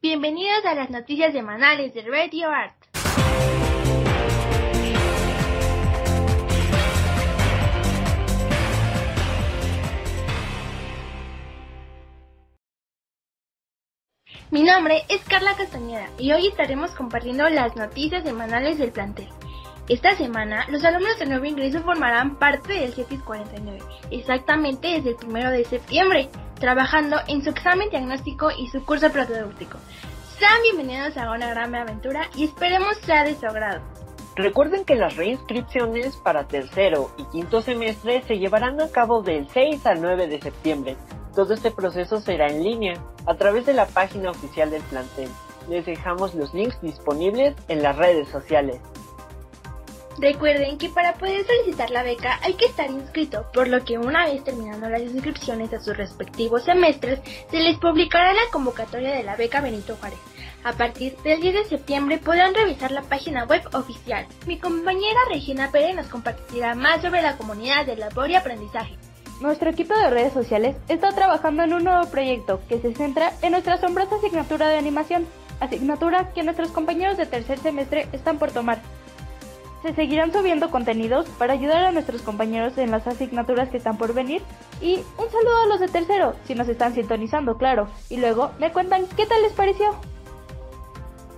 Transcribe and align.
Bienvenidos 0.00 0.64
a 0.64 0.76
las 0.76 0.90
noticias 0.90 1.32
semanales 1.32 1.92
de 1.92 2.02
Radio 2.02 2.48
Art. 2.48 2.76
Mi 14.52 14.62
nombre 14.62 15.02
es 15.08 15.24
Carla 15.24 15.56
Castañeda 15.56 16.08
y 16.16 16.30
hoy 16.30 16.46
estaremos 16.46 16.92
compartiendo 16.92 17.48
las 17.48 17.74
noticias 17.74 18.22
semanales 18.22 18.78
del 18.78 18.92
plantel. 18.92 19.26
Esta 19.88 20.14
semana, 20.16 20.66
los 20.68 20.84
alumnos 20.84 21.18
de 21.18 21.24
nuevo 21.24 21.46
ingreso 21.46 21.80
formarán 21.80 22.36
parte 22.36 22.74
del 22.74 22.92
CETIS 22.92 23.22
49, 23.22 23.78
exactamente 24.10 24.88
desde 24.88 25.10
el 25.12 25.16
1 25.26 25.50
de 25.50 25.64
septiembre, 25.64 26.28
trabajando 26.60 27.16
en 27.26 27.42
su 27.42 27.48
examen 27.48 27.88
diagnóstico 27.88 28.50
y 28.50 28.68
su 28.68 28.84
curso 28.84 29.10
propedéutico. 29.10 29.78
Sean 30.38 30.60
bienvenidos 30.62 31.16
a 31.16 31.30
una 31.30 31.48
gran 31.48 31.74
aventura 31.74 32.28
y 32.36 32.44
esperemos 32.44 32.98
sea 32.98 33.24
de 33.24 33.34
su 33.34 33.46
agrado. 33.46 33.80
Recuerden 34.36 34.84
que 34.84 34.94
las 34.94 35.16
reinscripciones 35.16 36.18
para 36.18 36.46
tercero 36.46 37.10
y 37.16 37.24
quinto 37.32 37.62
semestre 37.62 38.22
se 38.24 38.38
llevarán 38.38 38.78
a 38.82 38.90
cabo 38.90 39.22
del 39.22 39.48
6 39.48 39.86
al 39.86 40.02
9 40.02 40.26
de 40.26 40.38
septiembre. 40.38 40.96
Todo 41.34 41.54
este 41.54 41.70
proceso 41.70 42.20
será 42.20 42.48
en 42.48 42.62
línea, 42.62 43.02
a 43.24 43.36
través 43.36 43.64
de 43.64 43.72
la 43.72 43.86
página 43.86 44.32
oficial 44.32 44.70
del 44.70 44.82
plantel. 44.82 45.30
Les 45.66 45.86
dejamos 45.86 46.34
los 46.34 46.52
links 46.52 46.78
disponibles 46.82 47.56
en 47.68 47.82
las 47.82 47.96
redes 47.96 48.28
sociales. 48.28 48.82
Recuerden 50.20 50.78
que 50.78 50.88
para 50.88 51.14
poder 51.14 51.46
solicitar 51.46 51.90
la 51.90 52.02
beca 52.02 52.40
hay 52.42 52.54
que 52.54 52.64
estar 52.66 52.90
inscrito, 52.90 53.46
por 53.52 53.68
lo 53.68 53.84
que 53.84 53.98
una 53.98 54.26
vez 54.26 54.42
terminando 54.42 54.88
las 54.88 55.02
inscripciones 55.02 55.72
a 55.72 55.80
sus 55.80 55.96
respectivos 55.96 56.64
semestres, 56.64 57.20
se 57.48 57.60
les 57.60 57.78
publicará 57.78 58.32
la 58.32 58.50
convocatoria 58.50 59.14
de 59.14 59.22
la 59.22 59.36
beca 59.36 59.60
Benito 59.60 59.94
Juárez. 59.96 60.18
A 60.64 60.72
partir 60.72 61.16
del 61.18 61.40
10 61.40 61.54
de 61.54 61.64
septiembre 61.66 62.18
podrán 62.18 62.52
revisar 62.52 62.90
la 62.90 63.02
página 63.02 63.44
web 63.44 63.62
oficial. 63.74 64.26
Mi 64.44 64.58
compañera 64.58 65.20
Regina 65.30 65.70
Pérez 65.70 65.94
nos 65.94 66.08
compartirá 66.08 66.74
más 66.74 67.00
sobre 67.00 67.22
la 67.22 67.36
comunidad 67.36 67.86
de 67.86 67.96
labor 67.96 68.28
y 68.28 68.34
aprendizaje. 68.34 68.96
Nuestro 69.40 69.70
equipo 69.70 69.94
de 69.94 70.10
redes 70.10 70.32
sociales 70.32 70.76
está 70.88 71.10
trabajando 71.12 71.62
en 71.62 71.74
un 71.74 71.84
nuevo 71.84 72.10
proyecto 72.10 72.60
que 72.68 72.80
se 72.80 72.92
centra 72.92 73.34
en 73.40 73.52
nuestra 73.52 73.74
asombrosa 73.74 74.16
asignatura 74.16 74.66
de 74.66 74.78
animación, 74.78 75.28
asignatura 75.60 76.32
que 76.34 76.42
nuestros 76.42 76.72
compañeros 76.72 77.16
de 77.16 77.26
tercer 77.26 77.60
semestre 77.60 78.08
están 78.12 78.40
por 78.40 78.50
tomar. 78.50 78.80
Se 79.82 79.94
seguirán 79.94 80.32
subiendo 80.32 80.70
contenidos 80.70 81.28
para 81.38 81.52
ayudar 81.52 81.84
a 81.84 81.92
nuestros 81.92 82.22
compañeros 82.22 82.76
en 82.78 82.90
las 82.90 83.06
asignaturas 83.06 83.68
que 83.68 83.76
están 83.76 83.96
por 83.96 84.12
venir 84.12 84.42
y 84.80 84.96
un 84.96 85.30
saludo 85.30 85.62
a 85.62 85.66
los 85.66 85.80
de 85.80 85.88
tercero, 85.88 86.34
si 86.44 86.54
nos 86.54 86.68
están 86.68 86.94
sintonizando, 86.94 87.56
claro, 87.56 87.88
y 88.08 88.16
luego 88.16 88.50
me 88.58 88.72
cuentan 88.72 89.06
qué 89.16 89.26
tal 89.26 89.40
les 89.42 89.52
pareció. 89.52 89.94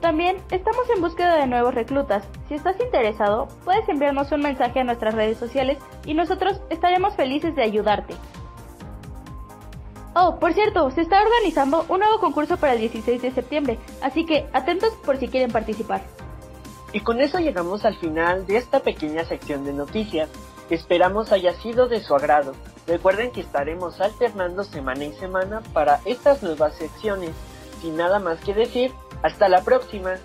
También 0.00 0.38
estamos 0.50 0.88
en 0.94 1.02
búsqueda 1.02 1.36
de 1.36 1.46
nuevos 1.46 1.74
reclutas. 1.74 2.24
Si 2.48 2.54
estás 2.54 2.80
interesado, 2.80 3.48
puedes 3.64 3.86
enviarnos 3.86 4.32
un 4.32 4.40
mensaje 4.40 4.80
a 4.80 4.84
nuestras 4.84 5.14
redes 5.14 5.36
sociales 5.36 5.76
y 6.06 6.14
nosotros 6.14 6.62
estaremos 6.70 7.14
felices 7.16 7.54
de 7.54 7.62
ayudarte. 7.62 8.14
Oh, 10.14 10.38
por 10.40 10.54
cierto, 10.54 10.90
se 10.90 11.02
está 11.02 11.22
organizando 11.22 11.84
un 11.88 12.00
nuevo 12.00 12.18
concurso 12.18 12.56
para 12.56 12.72
el 12.72 12.80
16 12.80 13.20
de 13.20 13.30
septiembre, 13.30 13.78
así 14.02 14.24
que 14.24 14.46
atentos 14.52 14.94
por 15.04 15.18
si 15.18 15.28
quieren 15.28 15.52
participar. 15.52 16.00
Y 16.92 17.00
con 17.00 17.20
eso 17.20 17.38
llegamos 17.38 17.84
al 17.84 17.96
final 17.96 18.46
de 18.46 18.56
esta 18.56 18.80
pequeña 18.80 19.24
sección 19.24 19.64
de 19.64 19.72
noticias. 19.72 20.28
Esperamos 20.70 21.30
haya 21.32 21.54
sido 21.54 21.88
de 21.88 22.00
su 22.00 22.14
agrado. 22.14 22.52
Recuerden 22.86 23.30
que 23.30 23.40
estaremos 23.40 24.00
alternando 24.00 24.64
semana 24.64 25.04
y 25.04 25.12
semana 25.12 25.62
para 25.72 26.00
estas 26.04 26.42
nuevas 26.42 26.74
secciones. 26.74 27.30
Sin 27.80 27.96
nada 27.96 28.18
más 28.18 28.40
que 28.40 28.54
decir, 28.54 28.92
hasta 29.22 29.48
la 29.48 29.62
próxima. 29.62 30.16